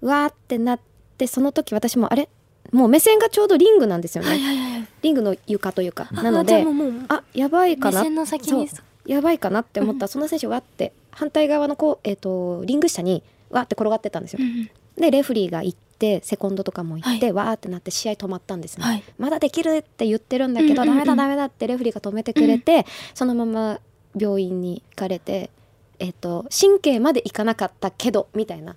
[0.00, 0.80] うわーってなっ
[1.18, 2.28] てその時私もあれ？
[2.72, 6.08] もう目線がちょうどリングなんですよね、はいはいはいリングの床というか。
[6.14, 8.00] あなのでじゃあもうもうあやばいかな。
[8.00, 9.10] 目線の先にそう。
[9.10, 10.02] やばいかなって思った。
[10.02, 14.38] ら その選手わって反対側のこう、えー、とリング下にわーって転がってたんですよ。
[14.40, 14.44] う。
[14.44, 14.70] ん。
[15.00, 18.84] でレフリーが行ってセコンドとかも行って、はわーってなって試合止まったんですね。
[18.84, 19.02] はい。
[19.18, 21.04] まだできるって言ってるんだけど、うんうんうん。
[21.04, 23.80] ダメだダメだってレフリーが止めてくれて、そのまま
[24.18, 25.50] 病院に行かれて、
[25.98, 28.76] えっと神経までいかなかったけどみたいな。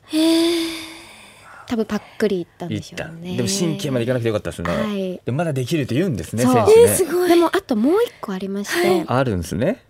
[1.67, 3.38] 多分パックリいったんでしょうね。
[3.38, 5.21] でも神経までいかなくてよかったですね、はい。
[5.23, 7.29] でまだできるって言うんですね選手ね、えーすごい。
[7.29, 9.86] でもあともう一個ありまして、あるんですね。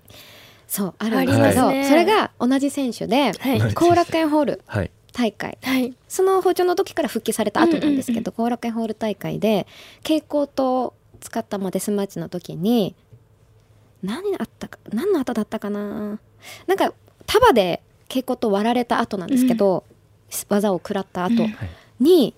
[0.67, 1.87] そうあるんですあけど、ね。
[1.87, 3.59] それが同じ選手ではい。
[3.61, 4.61] はい後楽園ホール。
[4.67, 5.57] はい大会。
[5.63, 5.95] はい。
[6.07, 9.67] その包丁の時から復帰された後なんですけど後、楽園ホール大会で
[10.03, 12.95] 蛍光灯を使ったまあデスマッチの時に
[14.01, 16.19] 何あったか何の後だったかな？
[16.67, 16.93] なんか
[17.25, 19.83] 束で蛍光灯割られた後なんですけど、
[20.47, 21.55] 技を食らった後うん。
[21.99, 22.33] に、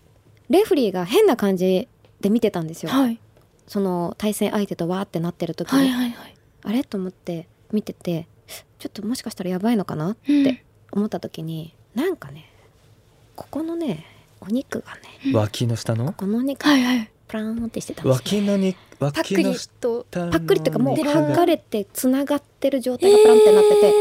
[0.50, 1.88] レフリーが変な感じ
[2.20, 3.20] で見てたんですよ、はい。
[3.68, 6.36] その対戦相手とわーってなってる時に、はいはいはい。
[6.64, 6.84] あれ？
[6.84, 8.28] と思って見てて
[8.80, 10.12] ちょっともしかしたらやばいのかな？
[10.12, 10.44] っうん。
[10.44, 12.51] て思った時に、なんかね
[13.42, 14.06] ここのね
[14.40, 14.94] お肉が
[15.26, 16.14] ね脇の下の？
[16.14, 17.12] このお肉はいはい。
[17.28, 18.14] プラーンってしてたんですよ。
[18.14, 23.94] 脇のにパックリ脇の下とパックリっていうかもうで剥がれてつながってる状態がプランってなってて、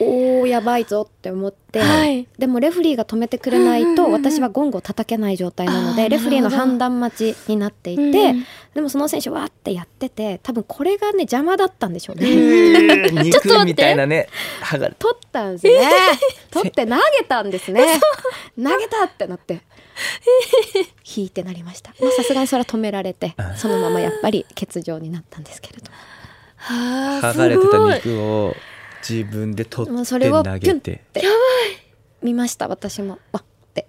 [0.00, 2.26] おーやばいぞって思って、はい。
[2.38, 8.46] でもレフリーが止めてくれないと私はゴングを叩けない状態なのでレフリーの判断待ちになっていて、うん。
[8.74, 13.10] でもその選手わーってやってて多分これがね邪魔だったんでしょうね。
[13.10, 14.28] 肉みたいなね。
[14.62, 15.80] 剥がれ取ったんですね。
[16.50, 17.84] 取って投げたんですね。
[18.56, 19.60] 投げたってなって。
[21.16, 21.92] 引いてなりました。
[22.00, 25.96] まあさすがにそれは止められて、そのままやっぱり欠場になったんですけれども。
[26.56, 28.56] はあ剥がれてた肉を
[29.08, 31.02] 自分で取ってもうそれを投げて。
[31.12, 31.22] て
[32.22, 33.18] 見ました私も。
[33.32, 33.42] わっ
[33.74, 33.86] て。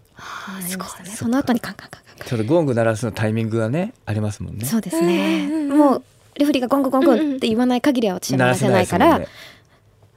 [0.67, 2.28] すごいその後にカンカンカンカンカン。
[2.28, 4.65] ちょっとゴング鳴らすのタイミングがねありますもんね。
[4.65, 6.04] そうですね、もう
[6.36, 9.21] レフェリーがゴングゴングって言わない限りは私は鳴らせないから、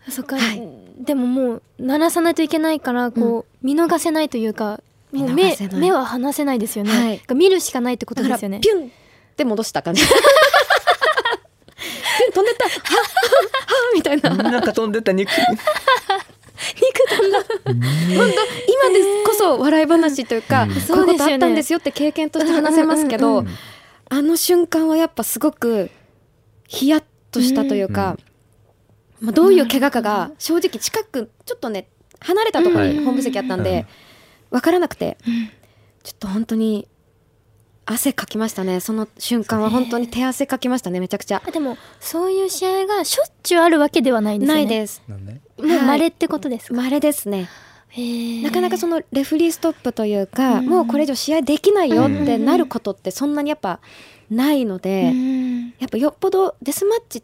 [0.08, 0.62] そっか、はい。
[1.02, 4.80] でももう鳴らさないといけないからこう、見逃せないというか
[5.12, 7.22] もう見目目は離せないですよね、はい。
[7.34, 8.60] 見るしかないってことですよね。
[8.60, 8.90] ピュンっ
[9.36, 10.02] て戻した感じ
[12.34, 12.64] 飛んでった。
[12.64, 13.00] はっはっは
[13.90, 14.30] っみたいな。
[14.50, 15.30] なんか飛んでった肉。
[16.74, 17.38] 肉飛んだ。
[17.38, 18.28] 本当今
[18.92, 20.74] でこそ笑い話というか、うん。
[20.74, 23.48] こういうことあったんですよって経験として話せますけど、うん
[24.10, 25.90] あの瞬間はやっぱすごく
[26.68, 28.16] ヒヤッとしたというか、
[29.20, 31.88] まあ、どういう怪我かが正直近くちょっとね
[32.20, 33.64] 離れたところに本部席あったんうん。
[33.64, 33.86] で
[34.50, 35.16] 分からなくて
[36.02, 36.86] ちょっと本当に
[37.86, 38.80] 汗かきましたね。
[38.80, 41.00] その瞬間は本当に手汗かきましたね。
[41.00, 41.42] めちゃくちゃ。
[41.46, 44.64] あでもそういう試合がしょっちゅうあるわけではないんですよね。
[44.64, 45.02] ないです。
[45.06, 47.48] なんねもう稀ってことですか、稀ですね。
[48.42, 50.66] なかなかそのレフリーストップというか、うん。
[50.66, 53.80] もうこれ以上試合できないよってなることってそんなにやっぱ
[54.30, 55.68] ないので、うん。
[55.78, 57.22] やっぱよっぽどデスマッチ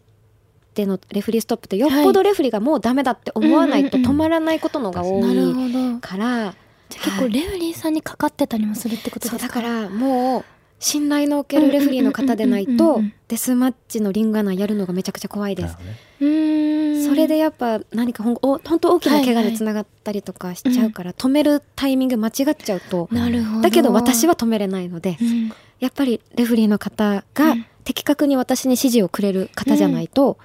[0.75, 6.55] でのレフリーストップってよっぽどレフリーがもうダメだって思わないと止まらないことのが多いから、
[6.91, 9.39] じゃあ結構レフェリーさんにかかってたりもするってことですか？
[9.39, 10.45] そうだからもう
[10.79, 15.77] 信頼のおけるレフリーの方でないとうんうんうんうんデスマッチのリングアナやるのがめちゃくちゃ怖いです。
[16.19, 17.07] ね。
[17.07, 23.63] それでやっぱ何かほんお本当大きな怪我につながったりとかしちゃうから、止めるタイミング間違っちゃうとなるほど。
[23.63, 25.53] だけど私は止めれないのでうん。
[25.79, 27.67] やっぱりレフリーの方がうん。
[27.85, 30.39] 的確に私に指示をくれる方じゃないと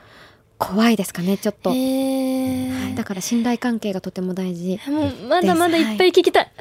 [0.57, 2.95] 怖いですかねちょっと、はい。
[2.95, 4.79] だから信頼関係がとても大事。
[4.87, 6.51] もうまだまだいっぱい聞きたい、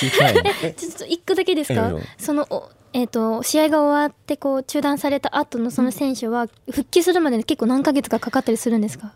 [0.00, 0.34] 聞きたい。
[0.34, 1.90] 聞きたい ちょっと一個だけですか？
[2.18, 9.12] そのおえー、と試合が終わってこう中断された後のその選手は復帰するまで結構何ヶ月かかかったりするんですか？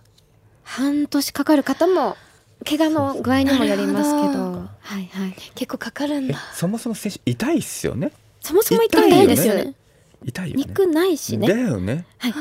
[0.62, 2.16] 半年かかる方も
[2.64, 4.52] 怪我の具合にもよりますけど。
[4.80, 5.34] はいはい。
[5.54, 8.10] 結構かかるんえだそもそも選手痛いっすよね。
[8.40, 9.74] そもそも痛い痛いですよね
[10.24, 10.64] 痛いよね。
[10.66, 11.48] 肉ないしね。
[11.48, 12.04] だよね。
[12.18, 12.38] はい、だ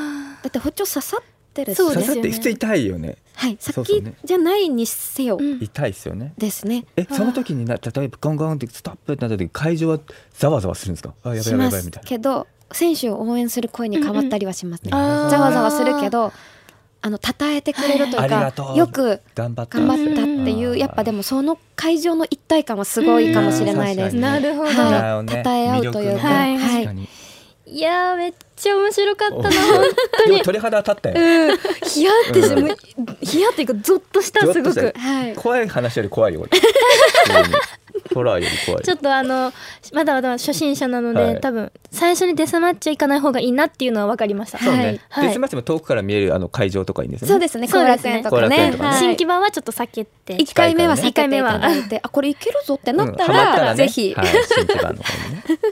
[0.48, 2.16] って包丁刺さってるしそうですよね。
[2.16, 3.18] 刺さって普通痛いよね。
[3.36, 3.58] はい。
[3.60, 5.60] 先じゃないにせよ、うん。
[5.62, 6.34] 痛いっすよね。
[6.38, 6.86] ですね。
[6.96, 10.00] えその時にな例えばゴンゴンってストップってなった時会場は
[10.34, 11.14] ざわざわするんですか？
[11.24, 12.10] あやばいやばいやばいみたいな。
[12.10, 16.32] けど選手を応援する声に変わったりはしますね、ざわざわするけど
[17.02, 18.30] あの称えてくれるという。
[18.30, 24.22] かよく頑張ったったっていうやっぱでもその会場の一体感はすごいかもしれないですうん。
[24.22, 26.28] なるほど、はいえ合うというか。
[26.28, 26.58] はい。
[26.58, 27.08] 確かに
[27.66, 29.86] いやーめっちゃ面白かったなお 本
[30.26, 30.42] 当に。
[30.42, 31.58] 鳥肌当たったようん。
[31.88, 34.94] ヒヤってして、ヒヤっていうかゾッとしたすごく。
[35.38, 36.46] 怖い話より怖いよ
[38.14, 38.84] ホラーより怖い。
[38.84, 39.54] ちょっとあの
[39.94, 41.42] まだまだ初心者なので、はい。
[41.42, 45.02] 多分最初にデスマッチは行かない方がいいなっていうのは分かりました、そうね、はい。
[45.10, 45.28] はい。
[45.28, 47.32] デスマッチも遠くから見えるあの会場とかいいんですよね。
[47.32, 48.72] そうですね後楽園とかね。
[48.72, 48.78] ね。
[48.78, 49.00] はい。
[49.00, 50.36] 新規版はちょっと避けて。
[50.36, 53.32] 一回目は避けていた一回目はだいてあこれいけるぞってなったうん。
[53.32, 53.76] ハマら,、ね。
[53.76, 55.44] ぜひ、はい、新規版の方にね。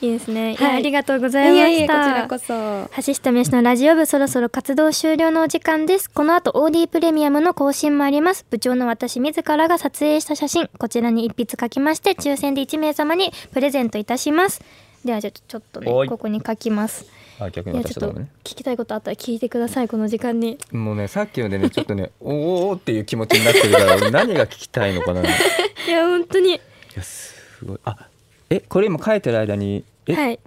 [0.00, 0.72] いいですね、いはい。
[0.72, 2.28] やありがとうございました。
[2.28, 3.02] こちらこそ。
[3.06, 6.10] 橋下飯のラジオ部そろそろ活動終了のお時間です。
[6.10, 8.44] この後 OD プレミアムの更新もあります。
[8.50, 14.60] 部長の私自らが撮影した写真、こちらに一筆書きまして、抽選で1名様にプレゼントいたします。
[15.04, 17.06] ではじゃあちょっとね、ここに書きます。
[17.40, 18.24] あ逆にいやちょっと聞
[18.56, 20.56] きたいことあったら聞いてください、この時間に。
[20.72, 22.34] もうねさっきのでねちょっとね おー
[22.66, 25.24] おーっていう気持ちになってるから俺 何が聞きたいのかない
[25.88, 26.60] いや、本当に。
[26.96, 27.34] やす
[27.64, 28.08] ごいあ
[28.50, 30.38] えこれ今書いてる間にえ、はい。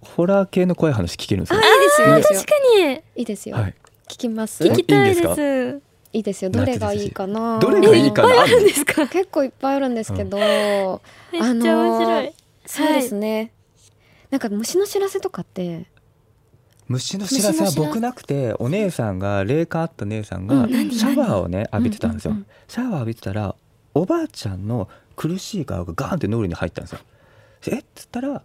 [0.00, 1.58] ホラー系の怖い話聞けるんですか？
[1.58, 1.88] あいいで
[2.22, 2.52] すよ確か
[2.86, 3.74] にいいですよ、はい
[4.08, 5.20] 聞きます聞きたいで。
[5.20, 5.80] です
[6.16, 6.50] いいですよ。
[6.50, 7.58] どれがいいかな。
[7.58, 8.42] どれがいいかな？
[8.42, 9.06] あるですか？
[9.06, 10.38] 結構いっぱいあるんですけど、
[11.32, 12.32] めっちゃ面白い。
[12.64, 13.52] そうですね、
[14.30, 15.86] なんか虫の知らせとかって
[16.88, 22.46] 虫の知らせは僕なくてお姉さんが霊感あった姉さんがシャワーをね浴びてたんですよ、うんうんうん。
[22.66, 23.54] シャワー浴びてたら
[23.94, 26.98] おばあちゃんの苦しい顔がガーンって脳裏に入ったんですよ。
[27.68, 27.78] え？
[27.78, 28.42] っつったら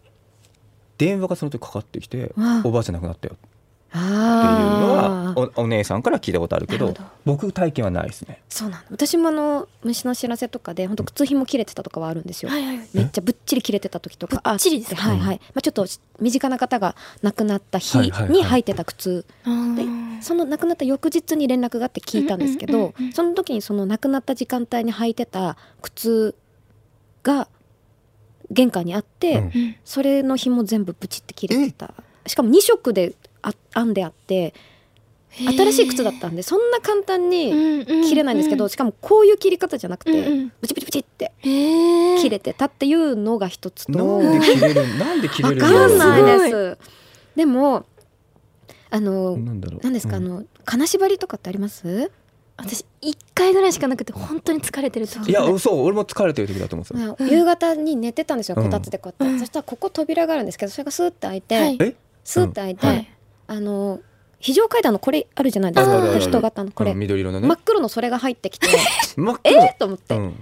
[0.98, 3.36] 電話がその時かかってきておばあちゃん亡くなったよ。
[3.36, 3.51] って
[3.98, 6.94] いうのあはおお姉さんから聞いたことあるけど
[7.26, 8.42] 僕体験はないですね。
[8.48, 8.88] そうなんだ。
[8.92, 12.80] 私もあの虫の知らせとかで本当靴ひも切れてたとかはあるんですよ、はいはい。
[12.94, 15.86] めっちゃぶっちり切れてた時とかぶっちりですはいはい、まあ、ちょっと
[16.20, 18.32] 身近な方が亡くなった日はいはいはい。
[18.32, 19.26] に履いてた靴。
[19.44, 20.18] あー。
[20.18, 23.14] でその亡くなった翌日に連絡があって聞いたんですけうんうんどうんうん。
[23.14, 26.36] その時にその亡くなった時間帯に履いてた靴
[27.24, 27.50] が
[28.50, 29.44] 玄関にあって、うん。
[29.44, 29.76] うん。
[29.84, 31.94] それの紐全部ブチって切れてた。
[32.28, 34.54] しかも2色であ編んであって
[35.34, 40.52] 新しい靴だったんでそんな簡単に切れないんですけど、しかもこういう切り方じゃなくて、うんうん。
[40.60, 44.22] ブチブチブチって切れてたっていうのが一つと。
[44.22, 46.78] なんで切れる なんで切れわるかんないです。
[47.36, 47.86] でも
[48.90, 49.80] あのなんだろう。
[49.84, 50.26] 何ですか、うん。
[50.26, 52.12] あの金縛りとかってあります？
[52.58, 55.30] 私一回ぐらいしかなくて本当に疲れてる時。
[55.30, 58.66] いやそう俺も疲れてる時だと思うんですよ、夕方に寝てたんですようん。
[58.66, 61.78] こたつでこうやって、そしたらここ扉があるんですけどそれがスーッて開いて、はい。
[61.80, 61.96] え？
[62.26, 63.08] スーッて開いて、はい
[63.52, 64.00] あの
[64.40, 66.18] 非常階段のこれあるじゃないですか。
[66.20, 66.72] 人型の。
[66.72, 67.48] これ、うん緑色のね。
[67.50, 68.68] 真っ黒のそれが入ってきて。
[68.72, 68.76] え
[69.18, 69.34] 黒？
[69.44, 70.22] ー、と思って、うん、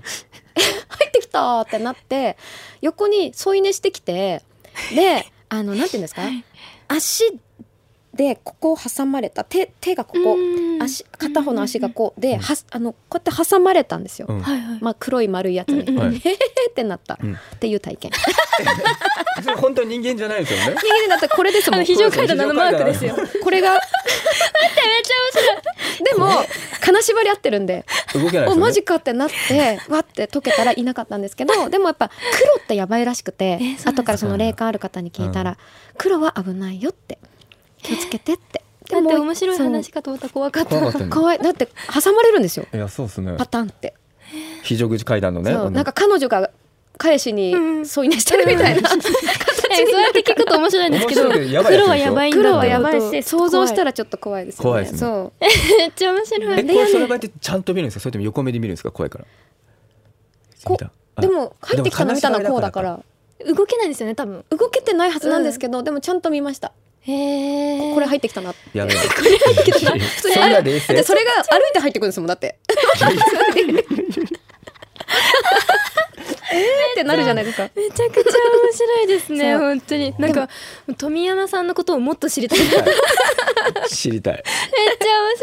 [0.89, 2.38] 入ってきたってなって
[2.82, 4.43] 横に添い寝してきて
[4.95, 6.22] であのなんていうんですか？
[6.88, 7.39] 足
[8.19, 10.84] でここを挟まれた手手がここうん。
[10.84, 14.41] 足片方の足がこうではあのこうやって挟まれたんですよ、うん。
[14.41, 14.79] はいはい。
[14.82, 16.19] まあ、黒い丸いやつに、うんうんっ
[16.73, 17.34] てなった、うん。
[17.34, 18.12] っていう体験。
[19.41, 20.77] それ本当に人間じゃないですよね。
[20.79, 21.79] 人間になったらこれですもん。
[21.79, 23.15] あの非常階段のマークですよ。
[23.43, 23.73] これが。
[23.79, 26.03] 待ってめっちゃ面白い。
[26.03, 26.45] でも
[26.82, 27.86] 金縛り合ってるんで。
[28.13, 28.47] 動けないですよね。
[28.51, 35.58] おマジかってなってわって解けたらいなかったんですけどでもやっぱ黒ってやばいらしくて後からその霊感ある方に聞いたら、
[35.97, 37.17] 黒は危ないよって
[37.82, 38.63] 気をつけてって。
[38.89, 40.70] だって面白い話かと思ったら怖かった。
[40.70, 41.12] 怖かったね。
[41.12, 41.38] 怖い。
[41.39, 42.65] だって挟まれるんですよ。
[42.74, 43.36] いやそうですね。
[43.38, 43.94] パターンって、
[44.63, 45.72] 非常口階段のねそう。
[45.72, 46.50] なんか彼女が
[46.98, 47.86] 彼氏にうん。
[47.86, 51.30] 添い寝してるみたいな、えそうやって聞くと面白いんですけど。
[51.30, 53.22] 黒はやばいんだ黒はやばいって。
[53.22, 54.63] し想像したらちょっと怖いですよね。
[54.63, 55.00] 怖いですね。
[55.00, 55.32] そう
[55.78, 56.60] めっちゃ面白い。
[56.60, 58.00] えこれその場合ってちゃんと見るんですか？
[58.00, 58.92] それとも横目で見るんですか？
[58.92, 59.26] 怖いから。
[60.65, 60.78] こ
[61.22, 63.00] でも入ってきたの見たのはこうだから。
[63.48, 64.44] 動けないんですよね多分。
[64.50, 68.78] 動けてないはずなんですけど、でもちゃんと見ましたへえこれ入ってきたなって。
[68.78, 70.94] やべえそんな冷静。
[70.94, 72.60] だってそれが歩いて入ってくるんですもんだって。
[76.52, 76.64] えーっ
[76.96, 77.70] てなるじゃないですか。
[77.76, 80.14] めちゃくちゃ面白いですね本当に。
[80.18, 80.50] なんか
[80.98, 82.60] 富山さんのことをもっと知りたい。
[83.90, 84.44] 知りたい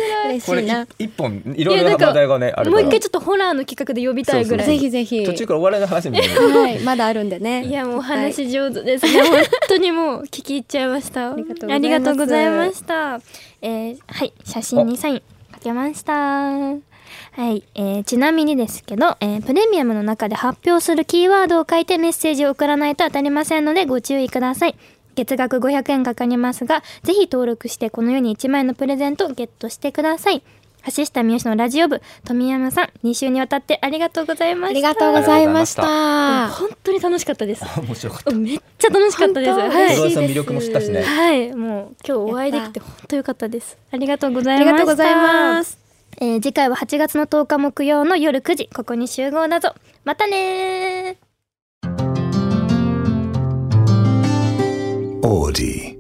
[0.01, 0.87] ゃ面嬉これしいな。
[0.99, 4.67] 一本いろいろな話題がねあるもう一回ちょっとホラーの企画で呼びたいぐらい。
[4.67, 6.29] ぜひぜひ途中からお笑いの話みたい。
[6.29, 7.65] なはいまだあるんでね。
[7.65, 11.33] いやもうお話上手ですね、本当にもう聞き入っちゃいました。
[11.33, 11.83] ありがとうございます。
[11.83, 13.21] りがとうございました。
[13.63, 14.33] えーはい。
[14.45, 15.19] 写真にサイン
[15.53, 16.13] かけました。
[16.13, 24.77] はい、えーちなみにですけど、えープレミアムの中で発表するキーワードを書いてメッセージを送らないと当たりませんのでご注意ください
[25.17, 30.43] 月額500円かかりますがぜひ登録してこのように1枚のプレゼントをゲットしてください
[30.95, 39.53] 橋下三好のラジオ部富山さん2週にわたってありがとうございましたありがとうございました本当に楽しかったです 面白かっためっちゃ楽しかったです。
[39.53, 39.97] 本当はい。
[39.97, 43.79] 小川さん魅力も知ったしねはい、もう今日お会いできて本当良かったです。
[43.91, 44.71] ありがとうございました。
[44.71, 45.79] ありがとうございます。
[46.19, 49.75] えー次回は8月の10日木曜の夜9時、ここに集合だぞ。
[50.05, 51.19] またね
[55.27, 55.96] Audi.